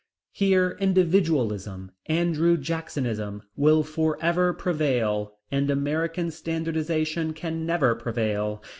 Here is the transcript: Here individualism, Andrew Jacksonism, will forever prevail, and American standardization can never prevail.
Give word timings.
Here 0.31 0.77
individualism, 0.79 1.91
Andrew 2.07 2.57
Jacksonism, 2.57 3.43
will 3.55 3.83
forever 3.83 4.51
prevail, 4.51 5.35
and 5.51 5.69
American 5.69 6.31
standardization 6.31 7.33
can 7.33 7.67
never 7.67 7.93
prevail. 7.93 8.63